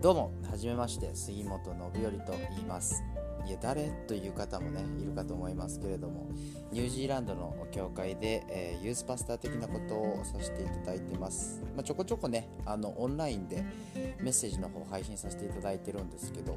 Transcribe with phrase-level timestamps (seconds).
[0.00, 1.60] どうもはじめまして杉本
[1.92, 3.04] 信頼と言います。
[3.46, 6.30] いや誰という方もねいるかと思いますけれども
[6.72, 13.64] ニュージーランドの教会で、えー、ユースパスター的なことをさせていただいてます、まあ、ちょこちょこねあのオンラインで
[14.20, 16.56] メッセージの方配信させていただいてるんですけど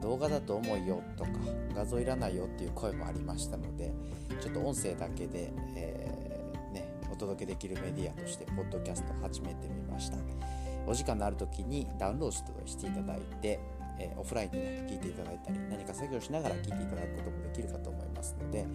[0.00, 1.30] 動画だと重いよとか
[1.74, 3.92] 画像いらないよっていう声もありましたので
[4.40, 10.61] ちょっと音声だけで、えー、ね、お届けできるメディアとしてポッドキャスト始めてみました。
[10.86, 13.60] お時間のある時にダウンロードしていただいて
[13.98, 18.66] えー、オフラインでね、聞いていただいたり、何か作業しながら聞いていただくこともできるかと思いますので、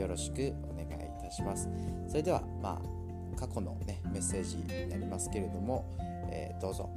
[0.00, 1.68] よろしくお願いいたします。
[2.08, 5.84] それでは、まあ、過去のね、メッセージになりますけれども、
[6.30, 6.90] えー、どうぞ。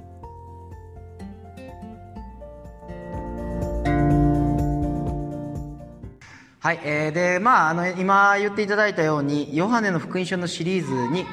[6.59, 11.25] はい、えー、で、まあ、あの、今言っていただいたように、ヨハネの福音書のシリーズに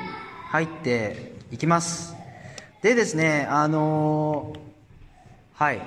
[0.50, 2.13] 入っていきます。
[2.84, 4.58] でですね、あのー、
[5.54, 5.80] はい、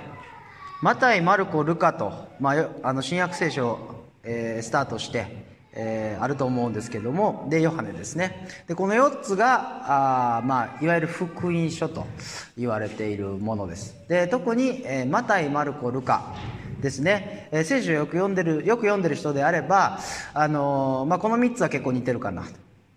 [0.81, 3.77] マタイ、マルコ、ルカと、まあ、あの新約聖書、
[4.23, 5.27] えー、スタートして、
[5.73, 8.47] えー、あると思うんですけどもでヨハネですね。
[8.67, 12.07] でこの4つがあ、まあ、いわゆる福音書と
[12.57, 13.95] 言われているものです。
[14.07, 16.33] で特に、えー、マタイ、マルコ、ルカ
[16.81, 19.99] ですね、えー、聖書をよく読んでるよく読んでる人であれば、
[20.33, 22.45] あのー、まあ、この3つは結構似てるかな。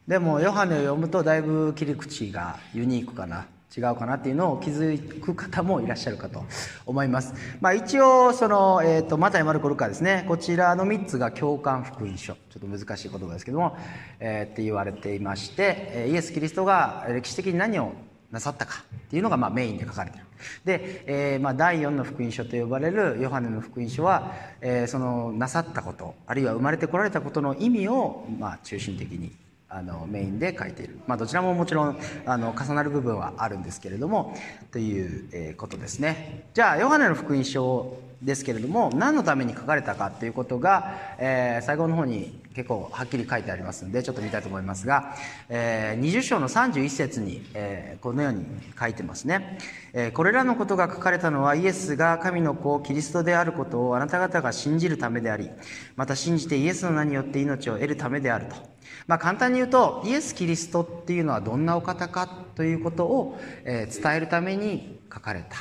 [0.08, 3.44] でもヨハネを読むとだいぶ切り口がユニークかな。
[3.76, 6.44] 違うかなっていうのを気づく方もいらっしゃるかと
[6.86, 7.34] 思います。
[7.60, 10.24] まあ、一応、その、えっ、ー、と、マタイ・マルコ・ルカですね。
[10.26, 12.34] こちらの3つが共感福音書。
[12.34, 13.76] ちょっと難しい言葉ですけども、
[14.18, 17.92] えー、って言われていまして、イエス・キリストが歴史的に何を
[18.30, 20.24] なさったかっていうのがまあメインで書かれてる。
[20.64, 29.32] で、えー、まあ第4の福音書と呼ばれるヨハネの福音書は、えー、そのなさったことあるいは生まれてこられたことの意味をまあ中心的に
[29.70, 34.36] あのメインで書いている、まあ、どちらももちろんあの重なる部分はあるんですけれども
[34.72, 36.44] という、えことですね。
[36.54, 45.14] じゃあヨハネの福音書ですけれども何のために書かれたかということが、えー、最後の方に結構はっきり書いてありますのでちょっと見たいと思いますが、
[45.48, 48.44] えー、20章の31節に、えー、このように
[48.78, 49.58] 書いてますね、
[49.94, 55.48] えー、これらのことが書かれたのはイエスが神の子キリストであることをあなた方が信じるためであり
[55.96, 58.79] また信じてイエスの名によって命を得るためであると。
[59.10, 65.56] まあ、簡単に言うとイエス・キリストっていうのはどんなお方かということを、え伝えるために書かれた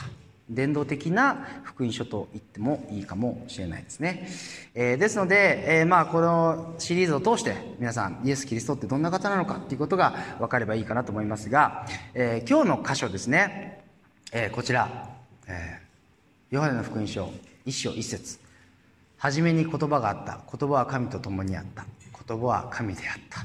[0.51, 4.29] 伝道的な福音書と言ってもいいかもしれないですね。
[4.75, 13.81] えー、ですので、えー、まあこのシリーズを通して皆さんイエス・キリストってどんな方なのかっていうことが分かればいいかなと思いますが、えー、今日の箇所ですね、
[14.31, 15.09] えこちら、
[15.47, 15.79] え
[16.51, 17.27] ヨハネの福音書
[17.65, 18.37] 一章一節。
[19.17, 20.39] 初めに言葉があった。
[20.55, 21.87] 言葉は神と共にあった。
[22.29, 23.43] 言葉は神であった、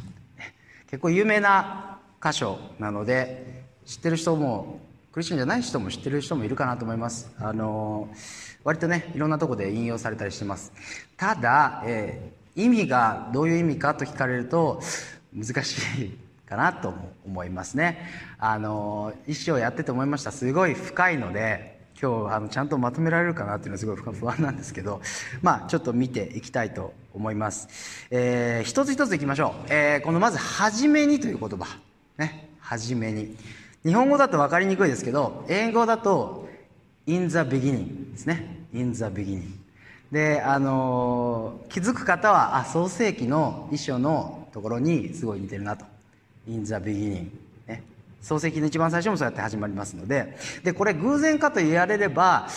[0.90, 4.80] 結構有名な箇所なので知ってる人も
[5.10, 7.30] クリスチャンじゃない人も知ってる人もいるかなと思います。
[7.38, 8.08] あの
[8.62, 10.72] 割とねいろんなとこで引用されたりしてます。
[11.16, 14.82] ただ、えー、意味がどういう意味かと聞かれると
[15.34, 16.92] 難しいかなと
[17.24, 18.06] 思いますね。
[18.38, 20.30] あの一生やってて思いました。
[20.30, 25.00] すごい深いので今日あのちゃんとまとめられるかなっていうのはすごい不安なんですけど、
[25.42, 27.68] まあ、ちょっと見ていきたいと思います。
[28.10, 29.72] えー、一つ一ついきましょう。
[29.72, 31.78] えー、このまず、はじめにという言葉。
[32.18, 32.50] ね。
[32.58, 33.36] はじめに。
[33.84, 36.48] 日本語だと分かりにくいですけど、英語だと、
[37.06, 38.66] in the beginning ですね。
[38.72, 39.52] in the beginning。
[40.10, 45.84] で、あのー、気づく方は、あ、創世記の一章のところにすごい似てるなと。
[46.48, 47.43] in the beginning。
[48.24, 52.48] 漱石の一番最初もそうやって始まりますので、で、これ偶然かと言われれば、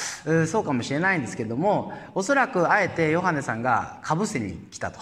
[0.48, 5.00] そうかもしれないんですけども、おそらくあえてヨハネさんがかぶせに来たと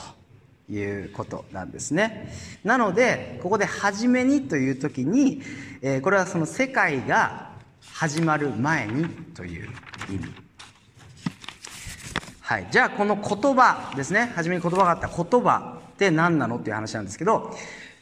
[0.71, 2.33] いうことなんですね。
[2.63, 5.43] なので、ここで初めにという時に、
[5.81, 7.51] えー、これはその世界が
[7.93, 9.69] 始まる前にという
[10.09, 10.45] 意味。
[12.41, 12.67] はい。
[12.71, 14.31] じゃあ、この言葉ですね。
[14.35, 17.55] 初めに言葉があった言葉って何なのっていう話なんですけど、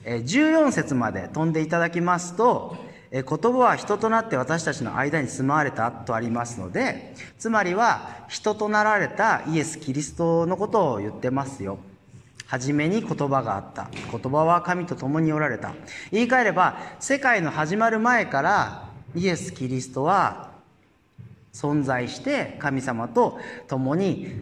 [0.06, 2.76] 14節まで飛んでいただきますと、
[3.12, 11.78] 言葉は人となって私たちの間に住まわれたとありますので、つまりは人となられたイエス・キリストのことを言ってますよ。
[12.48, 13.88] はじめに言葉があった。
[14.12, 15.74] 言葉は神と共におられた。
[16.12, 20.52] 言い換えれば、世界の始まる前からイエス・キリストは
[21.54, 24.42] 存在して神様と共に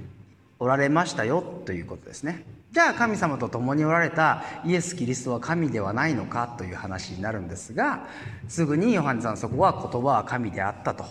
[0.60, 2.46] おられましたよということですね。
[2.72, 8.08] じゃあ神様と共におられたイエス・キリストは神ではないのかという話になるんですが
[8.48, 11.04] すぐにヨハネさんそこは言葉は神であったと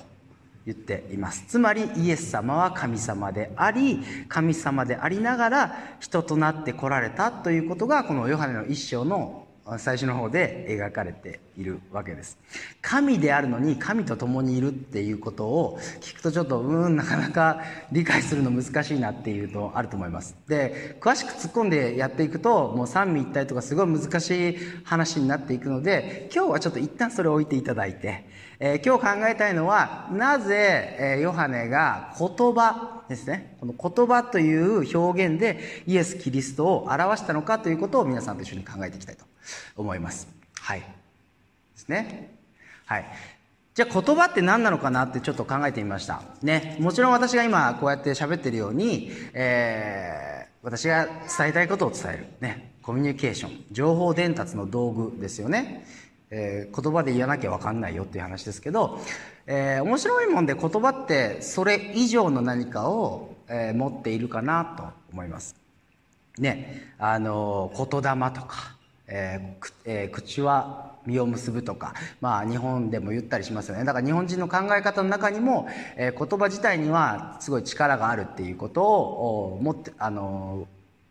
[0.65, 1.45] 言っています。
[1.49, 9.40] つまりイエス様は神様であり神様でありながら人となって来られたということがこのヨハネの一章の
[9.79, 12.39] 最初の方で描かれているわけです。
[12.81, 17.61] 神であるのに神と共にいるっていうことを聞くとちょっとうんなかなか
[17.93, 20.37] 理解するの難しいなっていうのあると思います。
[20.49, 28.27] で詳しく突っ込んでやっていくともう三位一体とかすごい難しい話になっていくので今日はちょっと一旦それを置いていただいて、
[28.59, 33.57] えー、今日考えたいのはなぜ、えー、ヨハネが言葉ですね。
[33.61, 39.30] この言葉という表現でイエス・キリストを表したのかということを皆さんと一緒に考えていきたいと。
[39.77, 40.29] 思います。
[40.61, 40.81] はい。
[40.81, 40.87] で
[41.77, 42.37] すね。
[42.87, 43.05] はい。
[43.75, 46.23] じゃあ言葉って何なのかなってちょっと考えてみました。
[46.43, 46.77] ね。
[46.81, 52.27] もちろん私が今こうやって喋ってるように、えー、私が伝えたいことを伝える。
[52.41, 52.75] ね。
[52.83, 53.65] コミュニケーション。
[53.71, 55.87] 情報伝達の道具ですよね。
[56.31, 59.01] えー、言葉で言わなきゃ分かんないよっていう話ですけど、
[59.47, 65.57] えー、面白いもんで言葉ってそれ以上の何かを、えー、持っているかなと思います。
[66.39, 66.93] ね。
[66.99, 68.77] あの、言霊とか、
[69.11, 73.85] えーえ、口は実を結ぶとか、まあ、日本でも言ったりしますよね。
[73.85, 80.67] だから日本人の考え方の中にも、えー、言葉自体にはすごい力があるっていうことを持ってあの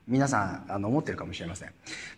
[0.08, 1.72] 皆さんあの思ってるかもしれません。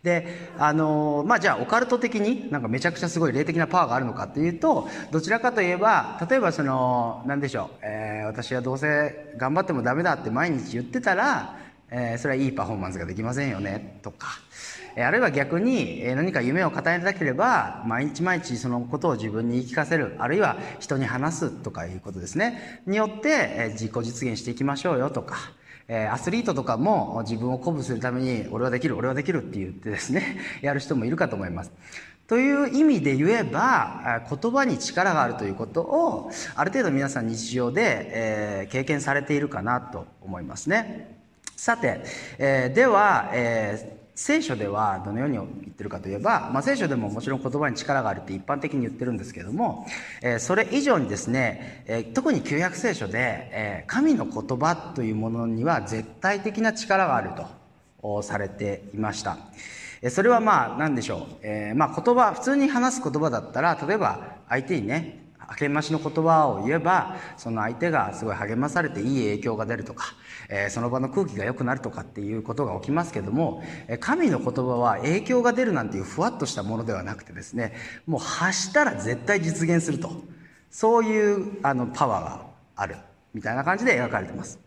[0.03, 11.57] であのまあじゃあオカルト的になんかめちゃくちゃすごい霊的なパワーがあるのかっていうとどちらかといえば例えばその何でしょう、えー、私はどうせ頑張ってもダメだって毎日言ってたら、
[11.89, 14.27] えー、それはいいパフォーマンスができませんよねとか。
[14.97, 22.81] あるいは逆に何か夢を語りたければ毎日毎日そのことを自分に言い聞かせるあるいは人に話すとかいうことですね。
[22.85, 25.37] によって自己実現していきましょうよとか
[26.11, 31.71] アスリートとかも自分を鼓舞するために俺はできる俺はできるって言ってですね やる人もいるかと思います。
[32.27, 41.19] という意味で言えば言葉に力があるということをある程度皆さん日常で経験されているかなと思いますね。
[41.57, 42.01] さて、
[42.37, 49.87] えー、では、えー聖書ではどのように言ってるかといえば、まあ、聖書でももちろん言葉に力があるって一般的に言ってるんですけども、
[50.21, 57.31] えー、それ以上にですね、えー、特に旧約聖書で、えー、神の言葉というものには絶対的な力がある
[58.01, 59.37] とされていました。
[60.09, 65.20] それはまあ何でしょう、えー、まあ言葉普通に話す言葉だったら例えば相手にね
[65.59, 70.13] 励ましの言葉を言えばその相手がすごい励まされていい影響が出るとか、
[70.49, 73.63] えー、その場の空気が良くなるとかっていうことが起きますけども
[73.99, 77.73] 神の言葉は影響が出るなんていうふわっとしたものではなくてですね
[78.05, 80.11] もう発したら絶対実現すると
[80.69, 82.45] そういうあのパワーが
[82.75, 82.95] ある
[83.33, 84.59] みたいな感じで描かれてます。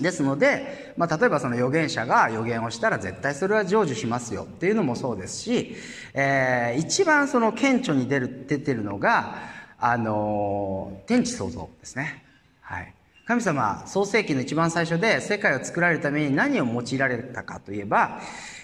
[0.00, 5.74] ですので、まあ、例えばその預言者が預言をしたら絶対それは成就しますよっていうのもそうですし、
[6.12, 12.24] えー、一番その顕著に出る出てるのがあの天地創造ですね。
[12.60, 12.92] はい。
[13.26, 18.20] 神様、創世紀の一番最初で世界を作られるために何を用いられたかといえば、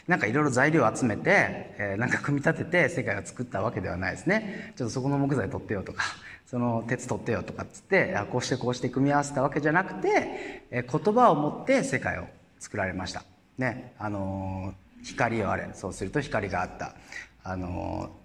[0.06, 4.72] なんかいろいろ材料を集めて、えー、なんか組み立てて世界を作ったわけではないですね。
[4.76, 6.04] ちょっとそこの木材取ってよとか、
[6.46, 12.26] その鉄取ってよとかっつって、こうしてこうして組み合わせたわけじゃなくて、えー、言葉を持って世界を
[12.60, 13.24] 作られました。
[13.58, 13.94] ね。
[13.98, 15.68] あのー、光をあれ。
[15.74, 16.94] そうすると光があった。
[17.42, 18.21] あのー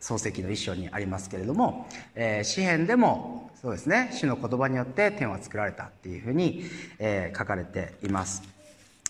[0.00, 6.64] 漱石の一章にありますけれども、えー、詩篇でもそうですね主の言葉によって天は作られたっていうふうに、
[6.98, 8.42] えー、書かれています。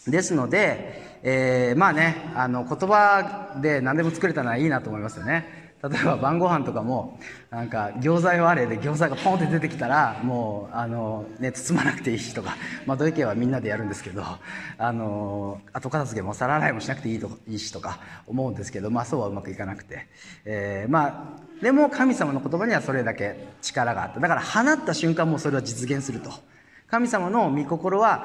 [0.06, 5.59] ですので、えー、まあねあの言葉で何でも作れたのはいいなと思いますよね。
[5.82, 7.18] 例えば晩ご飯とかも
[7.50, 12.56] なんか餃子用あれで餃子がポンって出てきたらもうあの、ね、包まなくていいしとか、
[12.86, 14.22] まあ、土井家はみんなでやるんですけど
[14.76, 20.06] あの後片付けも皿洗いもしなくていいといいしとか思うんですけど、まあ、そうはうまくいかなくて、
[20.44, 21.06] えー、ま
[21.38, 26.30] あでも神様の言葉にはそれだけ力があっただから放った瞬間もそれは実現すると。
[26.90, 28.24] 神様の御心は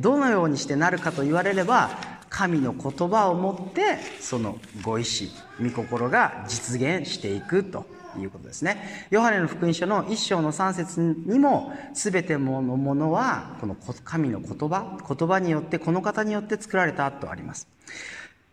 [0.00, 1.88] どのようにしてなるかと言われれば
[2.32, 7.84] 神の言葉をもってそのご意志御心が実現していくと
[8.18, 9.06] いうことですね。
[9.10, 17.68] ヨハネの福音書の一章の3節にも全てのものはこの神の言葉言葉によってこの方によって作られたとあります。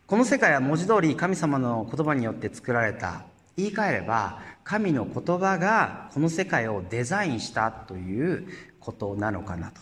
[0.08, 3.24] この世界は文字通り神様の言葉によって作られた。
[3.56, 8.48] 言い換えれば神の言葉がこの世界をデザインしたという
[8.80, 9.82] ことなのかなと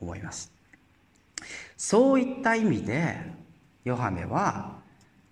[0.00, 0.52] 思います。
[1.76, 3.16] そういった意味で
[3.84, 4.82] ヨハネは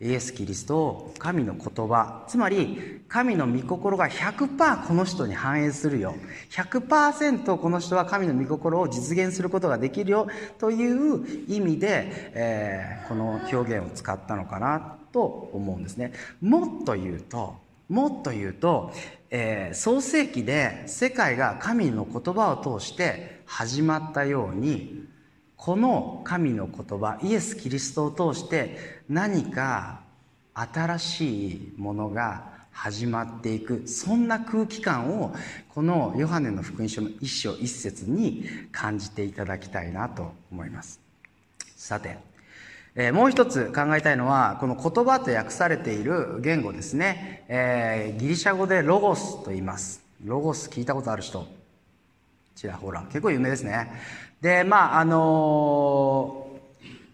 [0.01, 6.15] イエス・キリストを神の言葉つまり神の御心が100%この人に反映するよ。
[6.51, 10.29] 100%この人は神の御心を実現することができるよ。
[10.59, 16.13] という意味で、えー、この表現を使ったのかなと思うんですね。
[16.41, 17.57] もっと言うと
[17.91, 18.93] もっと言うと、
[19.31, 25.10] えー、創世記で世界が神の言葉を通して始まったように
[25.61, 30.01] この神の言葉イエス・キリストを通して何か
[30.55, 35.35] 新しいものが始まっていくそんな空気感を
[35.69, 40.99] このヨハネの福音書の一章一節に感じていただきたいなと思います。
[41.77, 42.17] さて、
[42.95, 50.03] えー、もう一つ考えたいのはこの言葉と訳されている言語ですね、えー、ギリシャ語でロゴスと言います。
[50.25, 51.47] ロゴス聞いたことある人。
[52.61, 53.03] ちらほら。
[53.05, 53.91] 結構有名ですね。
[54.41, 56.47] でまああの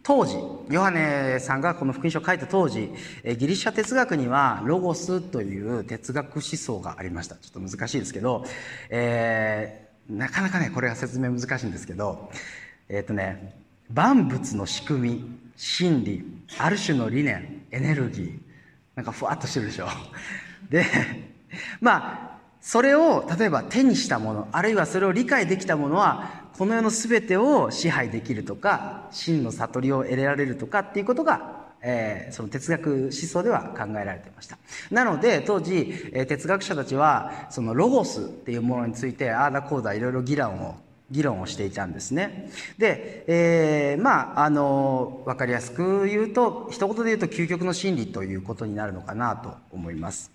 [0.02, 0.36] 当時
[0.70, 2.92] ヨハネさんがこの福音書を書いた当時
[3.24, 7.34] ギリシャ哲学にはロゴスという哲学思想がありました。
[7.34, 8.44] ちょっと難しいですけど、
[8.88, 12.30] えー、なかなかねこれが説明難しいんですけど
[12.88, 13.56] えっ、ー、とね
[13.92, 15.24] 万物の仕組み
[15.56, 16.24] 真理
[16.58, 18.38] ある種の理念エネルギー
[18.94, 19.88] なんかふわっとしてるでしょ。
[20.70, 20.84] で
[21.80, 34.56] まあそれを例えば手にしたものあるいはそれを理解できたものはこの世の全てを支配できるとか真の悟りを得られるとかっていうことが、えー、その哲学思想では考えられていました。
[34.90, 40.76] なので当時、えー、哲学者たちはそのロゴスっていうものについてああだこうだいろいろ議論を
[41.10, 42.50] 議論をしていたんですね。
[42.78, 50.30] で、えー、まああの分かりやすく言うと一言で言うと究極の真理ということになるのかなと思います。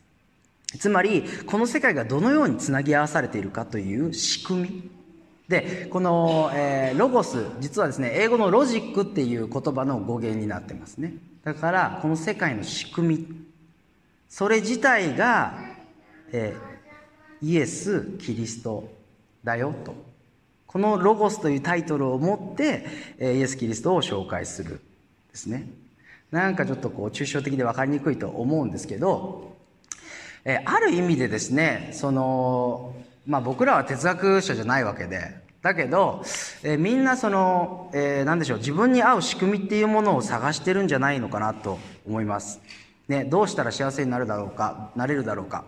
[0.79, 5.00] つまりこの世界がどのようにつなぎ合わされているかという仕組み。
[5.51, 11.13] でこの、えー、ロゴス実はですね英語のロジックっていう言葉の語源になってますね。
[11.43, 13.27] だからこの世界の仕組み。
[14.29, 15.59] それ自体が、
[16.31, 18.89] えー、イエス・キリスト
[19.43, 19.93] だよと。
[20.65, 22.85] このロゴスというタイトルを持って、
[23.17, 24.79] えー、イエス・キリストを紹介する
[25.31, 25.67] ですね。
[26.31, 29.57] なんかちょっとこう抽象的で分かりにくいと思うんですけど、
[30.45, 32.95] えー、ある意味でですねその
[33.27, 36.23] まあ僕らは哲学者じゃないわけでだけど、
[36.63, 41.77] えー、みんなその、えー、何でしょう自分に合う仕組みっていうものを探してるんじゃないのかなと
[42.07, 42.59] 思います。
[43.07, 45.65] ね、どうしたら幸せになるだろうかなれるだろうか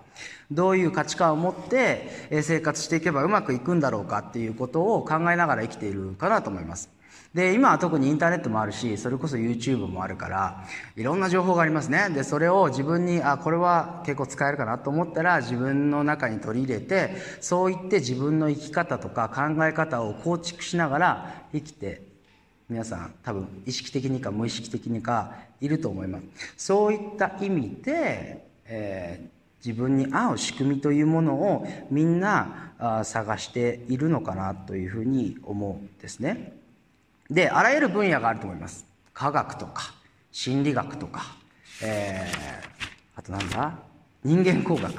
[0.50, 6.90] どういう価値観を持って生活していけばうまくいくんだろうかっていうことを考えながら生きているかなと思います。
[7.34, 12.10] で、今は特にインターネットもあるし、それこそ YouTube もあるから、いろんな情報がありますね。
[12.14, 22.04] で、それを自分に、あ、これは結構使えるかなと思ったら、自分の中に取り入れて、そう言って自分の生き方とか考え方を構築しながら生きて、
[22.70, 26.26] 皆さん多分意識的にか無意識的にかいると思います。
[26.56, 29.34] そういった意味で、えー
[29.66, 36.63] 自分に合う仕組みというものをみんな探しているのかなというふうに思うんですね。
[37.34, 38.86] であらゆる分野があると思います。
[39.14, 39.94] 科学とか
[40.32, 41.36] 心理学とか、
[41.84, 42.70] えー、
[43.16, 43.74] あとなんだ？
[44.24, 44.96] 人間工学っ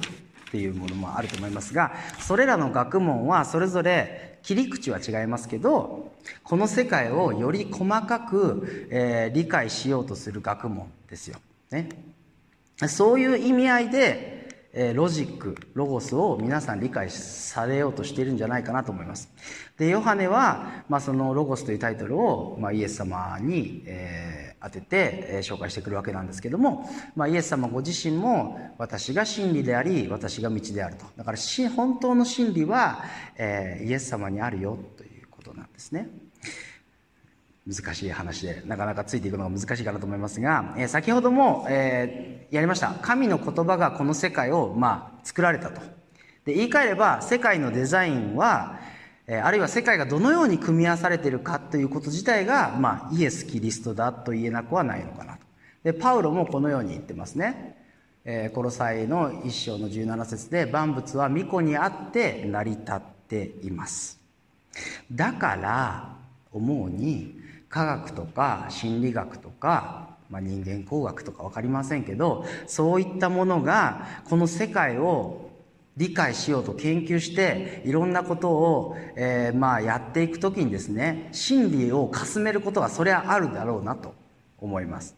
[0.50, 6.12] ていうものもあると思いますがそれらの学問はそれぞれ切り口は違いますけど
[6.42, 11.38] この世界をより細かく、えー、理解しようとする学問ですよ、
[11.70, 11.88] ね、
[12.86, 14.33] そういう意味合いで
[14.76, 19.30] えロジックロゴスを皆さん理解されようとしているんじゃないかなと思います。
[19.78, 31.04] でヨハネは、まあ、そのロゴスというタイトルを、まあ、イエス様に、えー、当てて、え、紹介してくるわけなんですけども、まあ、イエス様ご自身も私が真理であり私が道であると。
[31.16, 31.38] だから
[31.74, 33.04] 本当の真理は、
[33.36, 36.08] えー、イエス様にあるよということなんですね。
[37.66, 42.94] 難しい話でなかなかついていくのが難しいかなと思いますが、えー、先ほども、えー、やりました。
[43.00, 45.80] 神の言葉がこの世界を、まあ、作られたと。
[46.44, 48.78] で言い換えれば世界のデザインは、
[49.26, 55.38] えー、あるいは世界がどのように組み合わされているかということ自体が、まあ、イエス・キリストだと言えなくはないのかなと。
[55.84, 57.82] でパウロもこのように言ってますね。
[58.26, 64.20] えー、コロサイの一章の17節で万物は巫女にあって成り立っています。
[65.10, 66.16] だから
[66.52, 67.43] 思うに
[67.74, 75.50] 科学とか心理学とか、まあ、人間工学とか分かりませんけどそういったものがこの世界を
[75.96, 84.14] 理解しようと研究していろんなことを、えー、まあやっていく時にですね真理をかすめることがそれはあるだろうなと
[84.58, 85.16] 思います。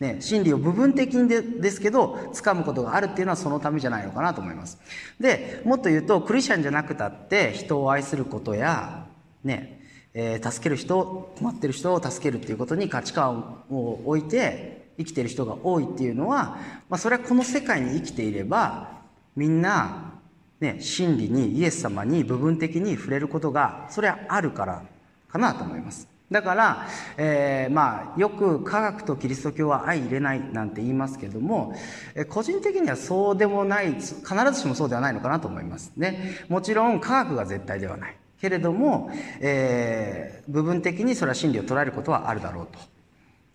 [0.00, 4.80] ね、真理を部分的にでですけど掴むことがあるっていうのはそのためじゃないのかなと思います
[5.20, 9.06] でもっと言うとクリスチャンじゃなくたって人を愛することや
[9.44, 9.81] ね
[10.14, 19.00] えー、助ける人困ってる人を助けるっていうことに価値観を置いて生きてる人が多いっていうのは、まあ、それはこの世界に生きていれば
[19.36, 20.20] みんな、
[20.60, 24.84] ね、真理にイエス様に部分的に触れることがそれはあるから
[25.28, 26.12] かなと思います。
[26.30, 26.88] だから、
[27.18, 31.74] えー、まあ、よく科学とキリスト教は相入れないなんて言いますけども、
[32.14, 36.38] え個人的にはそうでもない、必ずしもそうではないのかなと思いますね。
[36.48, 38.16] もちろん科学が絶対ではない。
[38.42, 42.78] けれども、えー、部分的にそれは真理を捉えることはあるだろうと。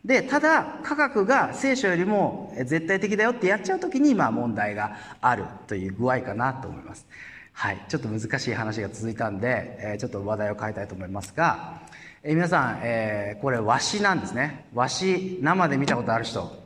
[0.05, 7.05] でただ科学が聖書よりも絶対的だよってやっちゃう時にまあ問題があるという具合かなと思います。
[7.51, 7.85] はい。
[7.89, 11.81] ちょっと難しい話が続いたんで、えー、ちょっと話題を変えたいと思いますが、
[12.23, 14.67] えー、皆さん、えー、これワシなんですね。
[14.73, 16.63] ワシ生で見たことある人。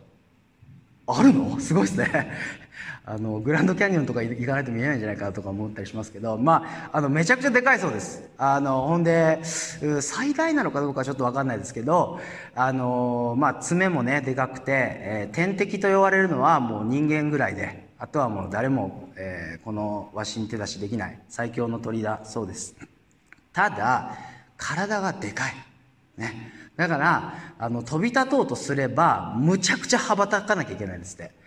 [1.08, 1.60] あるの？
[1.60, 2.32] すごいですね。
[3.04, 8.30] あのグランドキャニオンとか行かないと見えないんじゃないかとか思ったりしますけど、まあ、あのめちゃくちゃでかいそうです。
[8.38, 9.40] あのほんで
[10.02, 12.20] 最大なのかどうかちょっと分かんないですけど
[12.54, 22.76] あの、まあ、爪もねでかくて、えー、天敵と呼ばれるのはもう人間ぐらいであとはもう誰も、えー、このわしに手出しできない最強の鳥だそうです。
[23.52, 24.16] ただ
[24.58, 25.54] 体がでかい。
[26.18, 26.54] ね。
[26.78, 31.41] だからあの飛び立とうとすればむちゃくちゃ羽ばたかなきゃいけないんですって。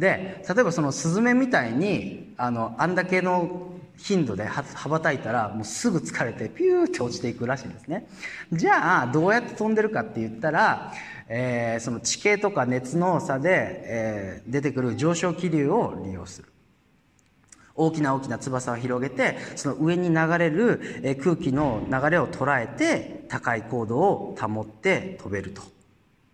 [0.00, 8.08] で例えばそのスズメみたいにあのあんだけの頻度で羽ばたいたらもうすぐ疲れてピューって落ちていくらしいんですね
[8.50, 10.94] じゃあどうやって飛んでるかって言ったら、
[11.28, 16.48] えー、その地形とか熱の差で、えー、出てくる上昇気流を利用する
[17.74, 25.79] 大きな大きな翼を広げてその上に流れる空気の流れを捉えて高い高度を保って飛べると。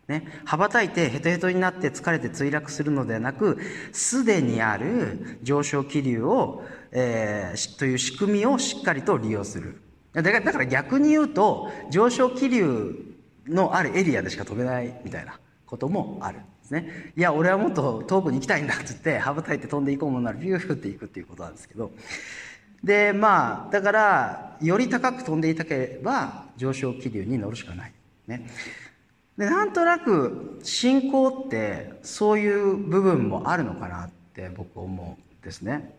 [0.09, 3.59] ね、羽ばたいてヘトヘトになって疲れて墜落するのではなく
[3.93, 9.81] すでにある上昇気流を、えー、という仕組みをしっかりと利用する。
[10.13, 12.95] だからだから逆に言うと上昇気流
[13.49, 17.13] のあるエリアでしか飛べないみたいなこともあるですね。
[17.17, 21.91] いや俺はもっと遠くに行きたいんだっつって羽ばたいて飛んでいこうもんならビューフっていくっていうことなんですけど。
[22.85, 27.93] でまあだからより高く飛んでいたければ上昇気流に乗るしかない。
[28.29, 28.47] ね。
[29.37, 35.95] でなんとなく信仰ってそういう部分もあるのかなって僕思うんですね。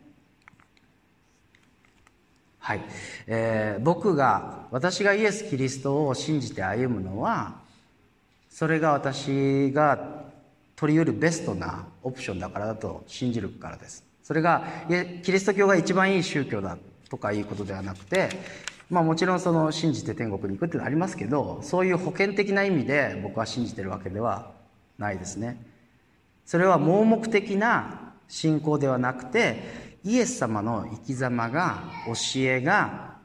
[2.59, 2.81] はい、
[3.27, 7.61] えー、僕が私がイエス・キリストを信じて歩むのは
[8.49, 10.25] それが私が
[10.75, 14.65] 取り得るベストなオプションだからだと信じるからですそれが
[15.23, 16.77] キリスト教が一番いい宗教だ
[17.09, 18.29] とかいうことではなくて
[18.89, 24.51] まあもちろんその信じて天国に行くっていうのはありますけどそういう保険的な意味で僕は信じてるわけでは
[24.97, 25.61] ないですね。
[26.45, 33.15] それは盲目的な信仰ではなくてイエス様の生き様が教えが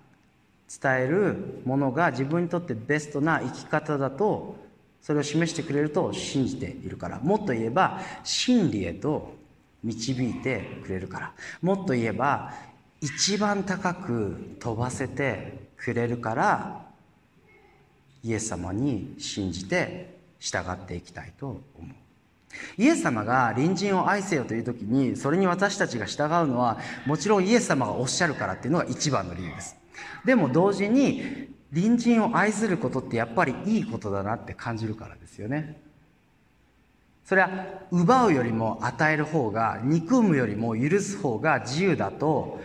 [0.82, 4.56] 伝えるものが自分にとってベストな生き方だと
[5.00, 7.20] それを示してくれると信じているから。
[7.20, 9.34] もっと言えば真理へと
[9.84, 11.32] 導いてくれるから。
[11.60, 12.52] もっと言えば
[13.02, 16.86] 一番高く飛ばせてくれるから
[18.22, 21.84] イエス様に信じて従っていきたいと思う。
[22.78, 29.76] イエス様が隣人を愛せよという時にそれに私たちが従うのはもちろんイエス様がおっしゃるからっていうのが一番の理由です。
[30.24, 35.80] でも同時に隣人を愛することってやっぱりいいことだなって感じるからですよね。
[37.24, 37.50] それは
[37.90, 42.60] 奪うよりも与える方が憎むよりも許す方が自由だと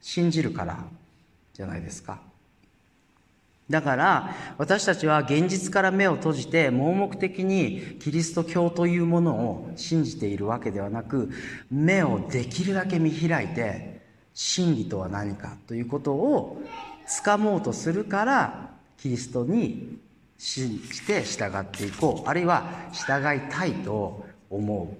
[0.00, 0.84] 信じるから
[1.54, 2.20] じゃないですか。
[3.70, 11.30] だから私たちは現実から目を閉じて盲目的にキリスト教というものを信じているわけではなく
[11.70, 14.00] 目をできるだけ見開いて
[14.34, 16.60] 真理とは何かということを
[17.06, 19.98] つかもうとするからキリストに
[20.36, 24.96] 信じて従っていこうあるいは従いたいと思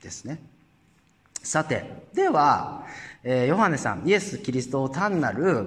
[0.00, 0.40] うですね。
[1.48, 1.82] さて
[2.12, 2.84] では、
[3.24, 5.64] えー、ヨハネさんイエス・キリストを単なる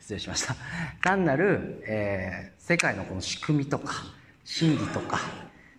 [0.00, 0.56] 失礼しました。
[1.00, 3.94] 単なる、えー、世界のこの仕組みとか
[4.44, 5.20] 真理とか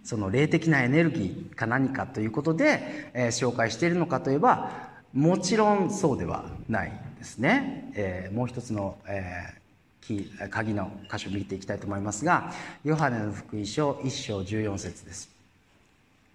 [0.05, 4.71] その霊的なエネルギーか何かということで、えー、紹介しているのかといえば
[5.13, 12.53] もちろんそうではないですね、えー、もう一つの、えー、鍵の箇所を見ていきたいと思いますが
[12.85, 15.29] ヨハネの福音書1章14節です。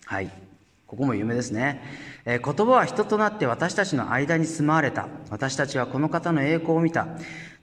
[0.04, 0.49] はい。
[0.90, 1.80] ここも有名ですね、
[2.24, 5.06] えー、言葉は人となって私たちの間に住まわれた。
[5.30, 7.06] 私たちはこの方の栄光を見た。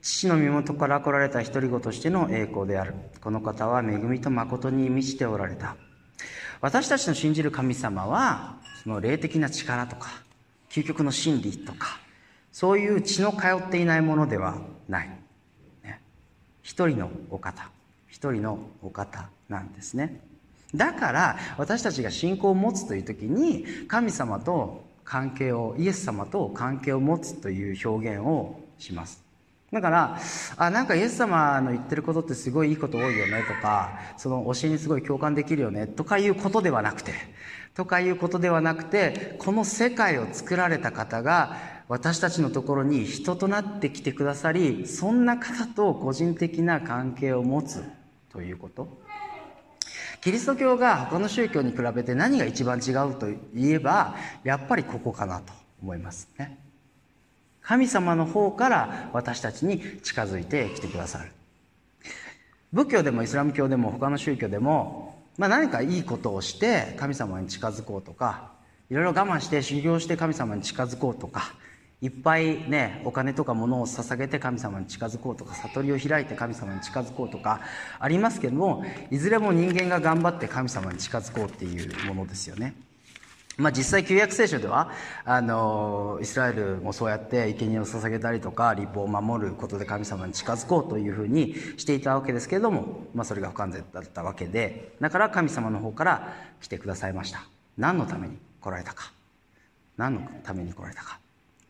[0.02, 2.94] 父の身元から来られた独り子としての栄光である。
[3.20, 5.76] この方は恵みと誠に満ちておられた。
[6.62, 10.08] 私たちの信じる神様はその霊的な力とか
[10.70, 12.00] 究極の真理とか
[12.54, 15.10] そういう血の通っていないものではない、
[15.84, 16.00] ね、
[16.62, 17.70] 一人のお方。
[18.08, 20.22] 一人のお方なんですね。
[20.76, 29.28] だから私たちが信仰を持つという時に神様と関係をイエス様と関係を持つという表現をします。
[29.72, 30.20] だから
[30.56, 37.12] あなんかイエス様の言ってることってすごいいいこと多いよねとかその教えにすごい共感できるよねとかいうことではなくて
[37.76, 41.58] とかいうことではなくてこの世界を作られた方が
[41.90, 47.84] 私たちのところに人となってきてくださりそんな方と個人的な関係を持つ
[48.32, 49.07] ということ。
[50.28, 54.14] キリスト教が他の宗教に比べて何が一番違うといえば
[54.44, 56.60] やっぱりここかなと思いますね。
[57.62, 61.32] 神様の方から私たちに近づいてきてくださる。
[62.74, 68.52] 仏教でもイスラム教でも他の宗教でも、まあ、何かいいことをして神様に近づこうとか
[68.90, 71.54] いろいろ我慢して修行して神様に近づこうとか
[72.00, 77.62] いっぱいねお金とか物を捧げて神様に近づこうとか悟りを開いて神様に近づこうとか
[78.00, 82.76] ありますけどもいずれも人間が頑張って神様に近づこうっていうものですよね。
[83.58, 84.92] まあ、実際旧約聖書では
[85.26, 97.48] あのイスラエルもそうやって生贄を捧げたりとか立法を守ることで神様に近づこうというふうにしていたわけですけれども、まあ、それが不完全だったわけでだから神様の方から来てくださいました。
[97.80, 99.12] 何のために来られたか。
[99.98, 101.20] 何のために来られたか。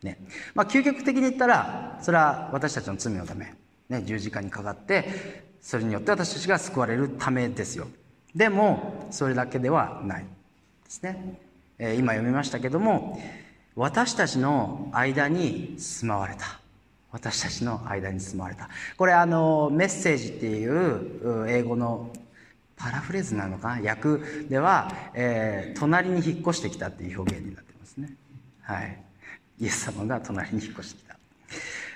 [0.03, 0.17] ね。
[0.53, 3.53] まあ、究極的に言ったらそれは私たちの罪のため、
[3.89, 7.87] ね、十字架にかかってそれによって私たちが救われるためですよ。
[8.35, 10.23] でもそれだけではない。
[10.23, 11.39] ですね、
[11.79, 13.19] えー、今読みましたけども
[13.75, 16.59] 私たちの間に住まわれた。
[17.11, 18.69] 私たちの間に住まわれた。
[18.97, 22.11] これあのメッセージっていう英語の
[22.75, 23.89] パラフレーズなのかな？
[23.89, 28.13] 訳では、えー、隣に引っ越してきたっていう表現になってますね。
[28.61, 28.99] はい。
[29.59, 31.17] イエス様が隣に引っ越してきた。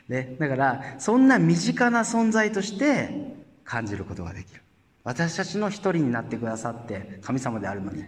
[0.10, 3.10] ね、だからそんな身近な存在として
[3.64, 4.62] 感じることができる。
[5.04, 8.04] 私たちの一人になってくださって神様であるのに。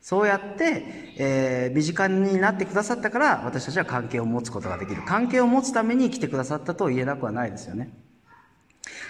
[0.00, 0.84] そうやって、
[1.18, 5.02] えー、身近になってくださったから私たちは関係を持つことができる。
[5.04, 7.90] 関係を持つために来てくださったと言えなくはないですよね。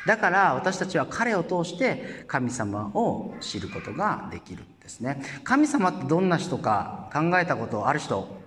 [0.07, 5.21] だから私たちは彼を通して神様を知ることができるんですね。
[5.45, 8.46] 神様ってどんな人か考えたことある人？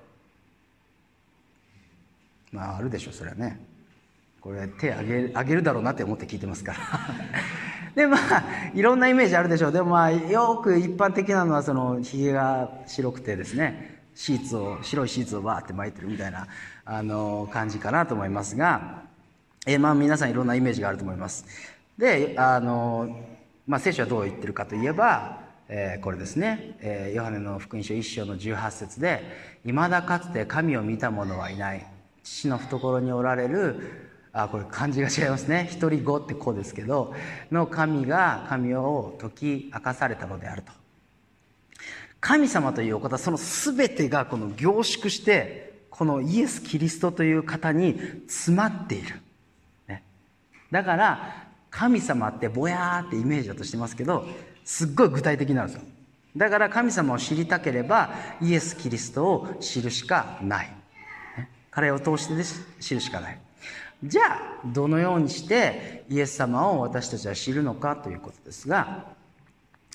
[2.52, 3.60] まああるでしょそれはね。
[4.42, 6.80] これ手あげあげるだろうなって思って聞いてますから。
[7.96, 9.72] でまあいろんなイメージあるでしょう。
[9.72, 16.48] でもまあよく一般的なのはそのひげが白くてですねシーツを白いシーツをバーって巻いてるみたいな
[16.86, 19.02] あの感じかなと思いますが、
[19.66, 21.46] えまあ皆さんいろんなイメージがあると思います。
[21.98, 23.18] であの、
[23.68, 29.22] まあ、聖書はどう言ってるかといえばえー、これですね、えー、ヨハネの福音書1章の18節で
[29.64, 31.86] 「いまだかつて神を見た者はいない
[32.30, 35.68] 父の懐におられるあこれ漢字が違いますね。
[35.72, 37.14] 一人子って子ですけど
[37.52, 40.72] の神が神を解き明かされたのであると。
[42.22, 49.16] 神様というお方その全てがこの凝縮してこのイエス・キリストという方に詰まっている、
[49.88, 50.04] ね、
[50.70, 54.28] だから神様ってぼやーってイメージだとしてますけど
[54.66, 55.82] すっごい具体的なんですよ。
[56.36, 60.79] だから神様を知りたければイエス・キリストを知るしかない。
[61.80, 62.44] 彼を通してで
[62.82, 63.40] 知るしかない。
[64.04, 69.06] じゃあ、どのようにしてイエス様を私たちは知るのかということですが、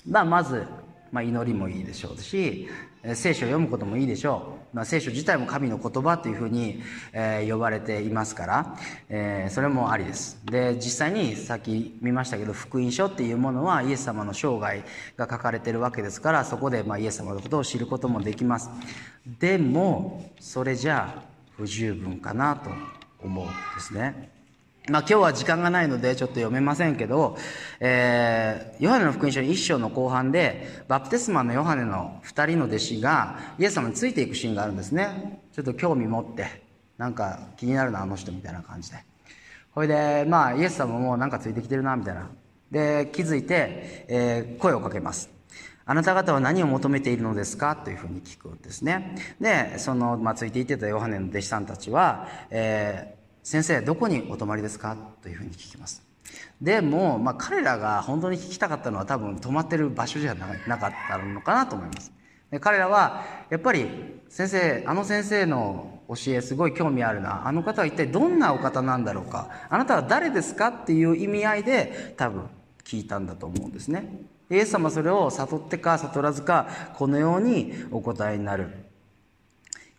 [0.07, 0.65] まあ、まず、
[1.11, 2.67] まあ、祈りもいいでしょうし、
[3.13, 4.75] 聖書を読むこともいいでしょう。
[4.75, 6.81] まあ、聖書自体も神の言葉というふうに、
[7.13, 8.77] え、呼ばれていますから、
[9.09, 10.39] え、それもありです。
[10.43, 14.83] で、実際にさっき見ましたけど、福音書っていうものはイエス様の生涯
[15.17, 18.69] が書かれてるわけですから、そこでまイエス様のことを知ることもできます。
[19.39, 22.69] でも、それじゃあ、不十分かなと
[23.23, 24.31] 思うんですね。
[24.87, 27.37] まあ今日は時間がないのでちょっと読めませんけど、
[27.79, 35.41] えー、ヨハネの福音書1章の後半で、バプテスマのヨハネの2人の弟子がイエス様についていくシーンがあるんですね。
[35.53, 36.63] ちょっと興味持って、
[36.97, 38.97] なんか気になるな、あの人みたいな感じで。
[39.71, 42.29] ほいで、まあイエス様もなんかついてきてるな、みたいな。
[42.69, 45.34] で、気づいて、えー、声をかけます。
[45.87, 47.75] あなた方は何を求めているのですか？
[47.75, 49.15] というふうに聞くんですね。
[49.39, 54.97] で、その、まあ、ついていてたヨハネの弟子さんたちは、えー、先生、どこにお泊まりですか？
[55.21, 56.03] というふうに聞きます。
[56.59, 62.11] でも、まあ、彼らが本当に聞きたかったのは多分泊まってる場所じゃなかったのかなと思います。
[62.49, 63.87] で彼らは、やっぱり、
[64.29, 67.47] 先生、あの先生の教えすごい興味あるな。
[67.47, 69.49] あの方は一体どんなお方なんだろうか？
[69.69, 70.69] あなたは誰ですか？
[70.69, 72.49] っていう意味合いで多分
[72.83, 74.09] 聞いたんだと思うんですね。
[74.49, 78.69] イエス様それを悟ってか悟らずかこのようにお答えになる。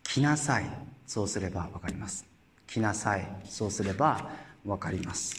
[0.03, 0.65] 来なさい。
[1.05, 2.25] そうすれば分かります。
[2.67, 3.27] 来なさい。
[3.45, 4.29] そうすれば
[4.65, 5.35] 分かります。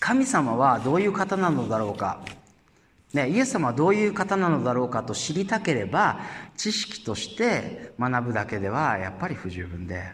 [0.00, 2.20] 神様はどういう方なのだろうか。
[3.12, 6.20] ね、イエス様はどういう方なのだろうかと知りたければ
[6.56, 10.12] 知識として学ぶだけではやっぱり不十分で。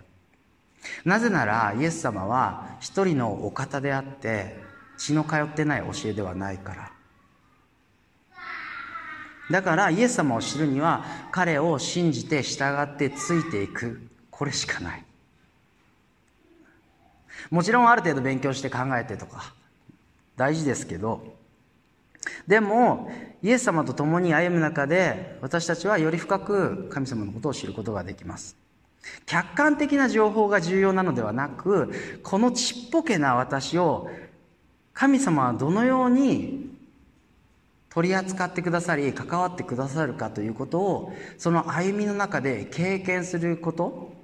[1.05, 4.61] なぜならイエス様は一人のお方であって
[4.99, 6.92] 血の通ってない教えではないから。
[9.53, 14.01] だからイエス様を知るには彼を信じて従ってついていく。
[14.31, 15.05] これしかない。
[17.51, 19.53] もちろんある程度勉強して考えてとか
[20.37, 21.37] 大事ですけど。
[22.47, 23.11] でも
[23.43, 28.57] イエス様と共に歩む中で私たちはより深く神様のことを知ることができます。
[29.27, 34.09] 客観的な情報が重要なのではなくこのちっぽけな私を
[34.95, 36.72] 神様はどのように
[37.93, 44.15] 取り扱ってくださり関わってくださるかということをその歩みの中で経験すること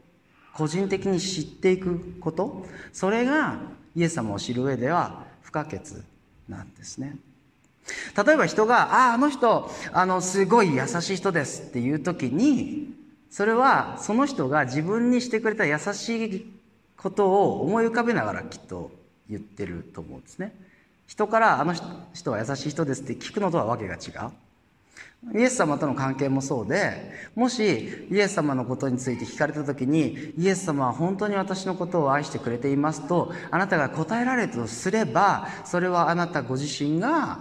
[0.55, 3.59] 個人的に知っていくことそれが
[3.95, 5.83] イエス様を知る上では不可欠
[6.49, 7.17] なんですね。
[8.17, 12.95] 例えば人が「あああの人あのすごい優しい人です」っていう時に
[13.31, 16.55] それはその人が自分にしてくれた優しい
[16.97, 18.91] ことを思い浮かべながらきっと
[19.29, 20.55] 言ってると思うんですね。
[21.09, 21.75] 人から「あの
[22.13, 24.31] 人は優しい人です」って聞くのとはわけが違う。
[25.35, 37.41] イエス様との関係もそうでもしイエス様のことについて聞かれた時にイエス様は本当に私のことを愛してくれていますとあなたが答えられるとすればそれはあなたご自身が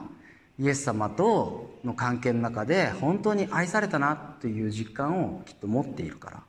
[0.60, 6.44] イエス様との関係の中で本当に愛されたなという実感をきっと持っているから。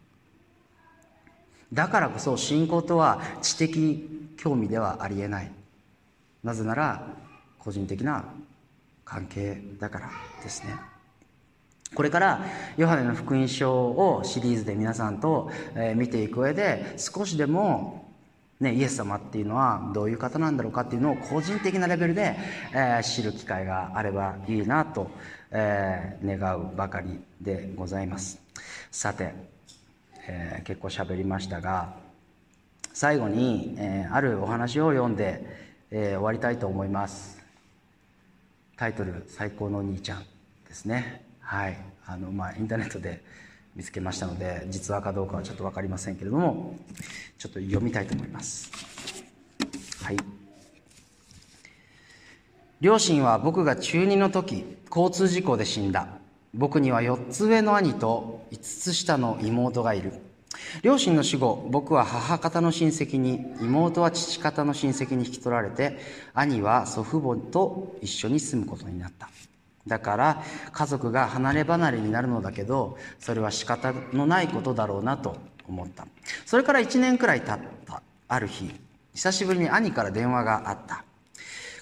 [1.70, 5.57] だからこそ信仰とは知的興味ではありえない。
[6.42, 7.06] なぜなら
[7.58, 8.24] 個人的な
[9.04, 10.10] 関係だから
[10.42, 10.74] ですね。
[11.94, 12.44] これから
[12.76, 15.50] ヨハネの福音書をシリーズで皆さんと
[15.96, 18.08] 見ていく上で少しでも
[18.60, 22.36] ね、イエス様っていうのはどういう方なんだろうかっていうのを個人的なレベルで、
[22.74, 25.10] え、知る機会があればいいなと、
[25.52, 28.40] え、願うばかりでございます。
[28.90, 29.32] さて、
[30.26, 31.94] えー、結構喋りましたが
[32.92, 37.38] 最後に、えあるお話を読んで、え終わりたいと思います。
[38.76, 40.24] タイトル「最高の兄ちゃん」
[40.68, 41.24] ですね。
[41.40, 41.78] はい。
[42.06, 43.22] あのまあインターネットで
[43.74, 46.76] 見つけましたので実話かどうかはちょっと分かりませんけれども
[47.38, 48.70] ちょっと読みたいと思います。
[50.02, 50.16] はい。
[52.80, 56.08] 両親は僕が中2の時交通事故で死んだ。
[56.54, 60.12] 僕には4つ上の兄と5つ下の妹がいる。
[60.82, 65.98] 両親の死後僕は母方の親戚に妹は父方の親戚に引き取られて
[66.34, 69.28] 兄は祖父母と一緒に住むことになった。
[69.86, 76.06] だから家族が離れ離れになるのだけどそれは仕方のないことだろうなと思った。
[76.46, 78.02] それから1年くらい経った。
[78.30, 78.70] ある日
[79.14, 81.04] 久しぶりに兄から電話があった。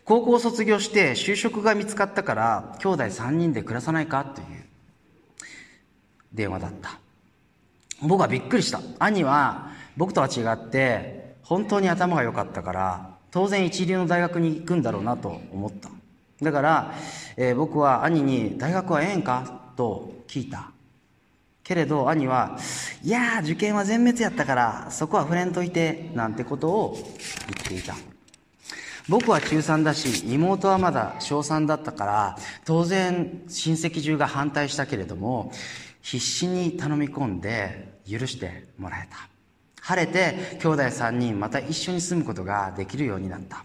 [0.05, 4.47] 高校を卒業して就職が見つかったから兄弟3人で暮らさないかという
[6.33, 7.01] 電話だった。
[8.03, 8.81] 僕はびっくりした。
[8.99, 15.89] 兄は僕とは違って本当に頭が良かったから当然一流の大学に行くんだろうなと思った。
[16.43, 16.95] だから、
[17.37, 20.71] えー、僕は兄に「大学はええんか?」と聞いた。
[21.65, 22.59] けれど兄は
[23.03, 27.95] 「いや受験は全滅やったからそこは触れんといて」なんてことを言っていた。
[29.09, 35.53] 僕は中3だし妹はまだ小3だったから当然親戚中が反対したけれども
[36.07, 39.29] 必死に頼み込んで許してもらえた。
[39.83, 43.65] 晴れて兄弟3人また一緒に住むことができるようになった。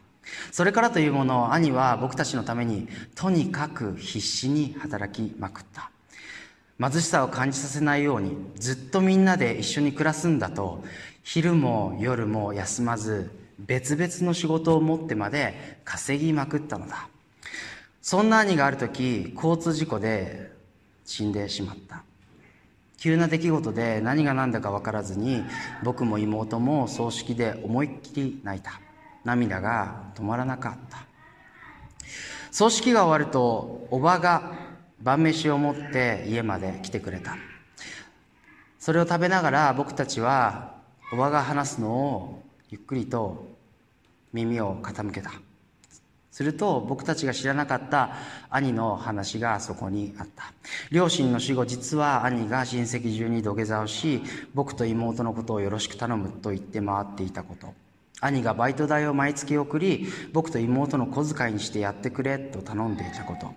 [0.52, 5.92] それからというものを兄は僕たちのためにとにかく必死に働きまくった。
[6.80, 10.84] 貧しさを感じさせないようにずっとみんなで一緒に暮らすんだと
[11.22, 17.08] 昼も夜も休まず別々の仕事を持ってまで稼ぎまくったのだ。
[18.02, 20.52] そんな兄がある時交通事故で
[21.06, 22.04] 死んでしまった。
[23.02, 25.44] 急な出来事で何が何だか分からずに
[25.84, 28.80] 僕も妹も葬式で思いっきり泣いた。
[29.24, 31.00] 涙が止まらなかった。
[32.52, 34.54] 葬式が終わるとおばが
[35.02, 37.38] 晩飯を持って家まで来てくれた。
[38.78, 40.76] それを食べながら僕たちは
[41.12, 43.48] おばが話すのをゆっくりと
[44.32, 45.32] 耳を傾けた。
[46.32, 48.12] すると僕たちが知らなかった
[48.50, 50.54] 兄の話がそこにあった。
[50.90, 54.22] 両親の死後実は兄が親戚中に土下座をし
[54.54, 57.74] 僕と妹のことをよろしく頼むと言って回っていたこと。
[58.22, 63.52] 兄がバイト代を毎月送り僕と妹の小遣いにしてやってくれと頼んでいたこと。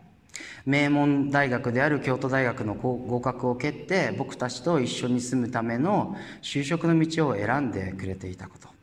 [0.67, 8.74] 名門大学である京都大学の合格を蹴って僕たちと一緒に住むための就職の道を選んでくれていたこと。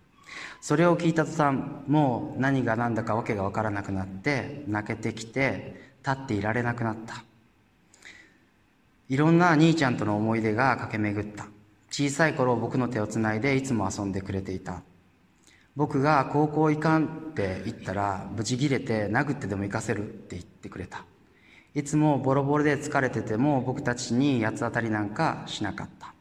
[0.62, 7.24] それを聞いた途端もう何が何だか訳が分からなくなって泣けてきて立っていられなくなった。
[9.10, 11.48] いろんな兄ちゃんとの思い出が駆け巡った。
[11.90, 14.84] 小さい頃僕の手をつないでいつも遊んでくれていた。
[15.76, 21.06] 僕が高校行かんって言ったらブチギレて殴ってでも行かせるって言ってくれた。
[21.74, 26.14] いつもボロボロで疲れてても僕たちに八つ当たりなんかしなかった。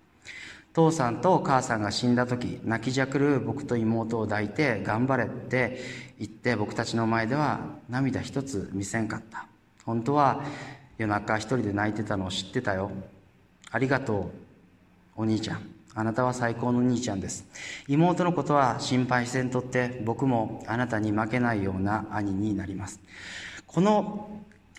[0.73, 5.81] 父さんと母さんが死んだ時泣きじゃくる僕と妹を抱いて頑張れって
[6.19, 9.47] 言って僕たちの前では涙一つ見せんかった。
[9.85, 10.45] 本当は
[10.99, 12.91] 夜中一人で泣いてたのを知ってたよ。
[13.71, 14.31] ありがと
[15.17, 15.71] うお兄ちゃん。
[15.95, 17.45] あなたは最高の兄ちゃんです。
[17.89, 23.01] 妹のことは心配せんとって僕もあなたに負けないような兄になります。
[23.67, 24.31] この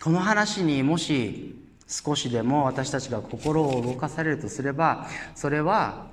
[0.02, 6.06] この話にもし少しでも私たちが心を動かされるとすればそれは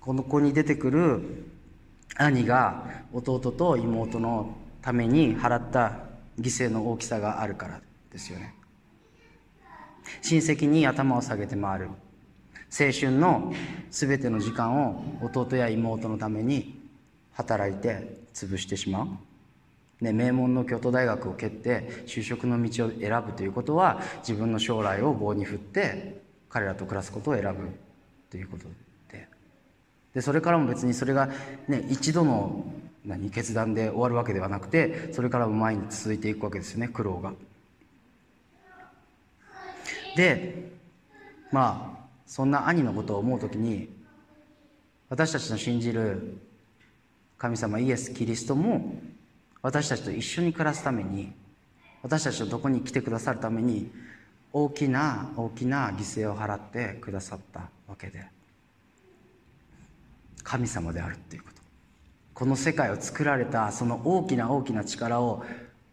[0.00, 1.46] この子に出てくる
[2.16, 5.98] 兄が弟と妹のために払った
[6.38, 7.80] 犠牲の大きさがあるから
[8.12, 8.54] ですよね。
[10.22, 11.88] 親戚に頭を下げて回る。
[12.78, 13.52] 青春の
[13.90, 16.80] 全ての時間を弟や妹のために
[17.32, 19.08] 働いて潰してしまう。
[20.00, 27.70] ね、名門の京都大学を蹴って就職の道を選ぶということは自分の将来を棒に振って彼らと暮らすことを選ぶ
[28.30, 28.64] ということ
[29.10, 29.28] で
[30.12, 31.30] でそれからも別にそれが、
[31.68, 32.66] ね、一度の
[33.06, 37.32] 何決断で終わるわけではなくてそれからも前に続いていくわけですよね苦労が。
[40.16, 40.72] で
[41.52, 43.88] まあそんな兄のことを思う時に
[45.08, 46.38] 私たちの信じる
[47.38, 48.96] 神様イエス・キリストも
[49.66, 51.32] 私たちと一緒に暮らすために
[52.00, 53.90] 私たちのとこに来てくださるために
[54.52, 58.24] 大きな大きな犠牲を払ってくださったわけで
[60.44, 61.60] 神様であるっていうこと。
[62.32, 65.44] この世界を作られたその大きな大きな力を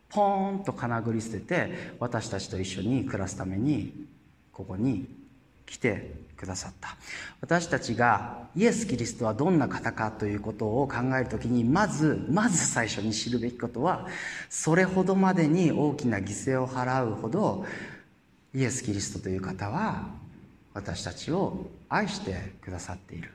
[0.09, 4.05] ポーンとかなぐり捨てて私たちと一緒に暮らすために
[4.51, 5.07] ここに
[5.65, 6.97] 来てくださった。
[7.39, 14.08] 私たちがイエス・キリストはどんな方かということを考える時にまずまず最初に知るべきことは
[14.49, 17.65] それほどまでに大きな犠牲を払うほど
[18.53, 20.08] イエス・キリストという方は
[20.73, 23.32] 私たちを愛してくださっている、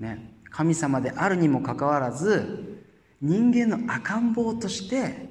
[0.00, 2.78] ね、神様であるにもかかわらず
[3.20, 5.28] 人間の赤ん坊として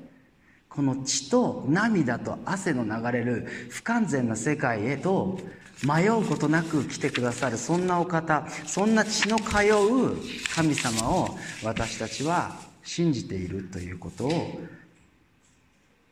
[0.68, 5.40] この血と涙と汗の流れる不完全な世界へと
[5.84, 10.18] 迷うことなく来てくださるそんなお方そんな血の通う
[10.56, 14.60] 神様を私たちは信じているということを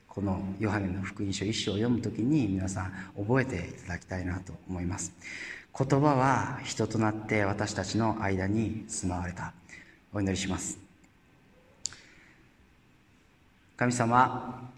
[0.07, 5.11] このヨハネの福音書一章を読む時に皆さん覚えていただきたいなと思います。
[5.77, 9.51] 言葉は人となって私たちの間に住まわれた。
[10.13, 10.79] お祈りします。
[13.75, 14.71] 神様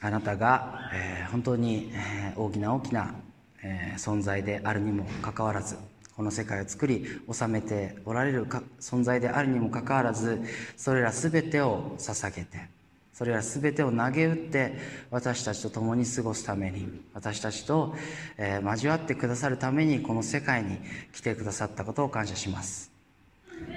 [0.00, 3.14] あなたが、えー、本当に、えー、大きな大きな
[3.62, 5.76] えー、存在であるにもかかわらず
[6.16, 8.46] この世界を作り治めておられる
[8.80, 10.42] 存在であるにもかかわらず
[10.76, 12.68] それら全てを捧げて
[13.12, 14.78] それら全てを投げ打って
[15.10, 17.94] 私たちと共に過ごすために私たちと、
[18.36, 20.78] えー、交わってくださるためにこの世界に
[21.12, 22.90] 来てくださったことを感謝します。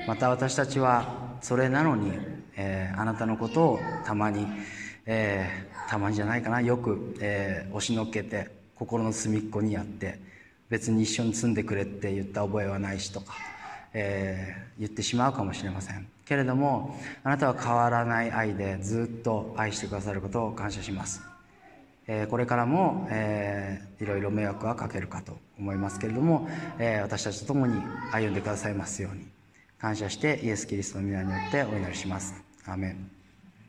[0.08, 2.14] また私たちはそれなのに、
[2.56, 4.48] えー、あなたのことをたまに、
[5.06, 10.20] えー、たまにじゃないかなよく、え押しのけて心の隅っこにあって
[10.70, 13.36] 別に一緒に住んでくれって言った覚えはないしとか、
[13.94, 16.08] えー、言ってしまうかもしれません。
[16.26, 21.22] けれどもあなたは変わらない愛でずっと愛してくださることを感謝します、
[22.08, 27.80] えー、これからも、えー、いろいろ迷惑はかけるかと思いますけれども、えー、私たちと共に
[28.12, 29.28] 歩んでくださいますように
[29.80, 32.34] 感謝してイエス・キリストの皆によってお祈りします。
[32.66, 33.15] アーメン。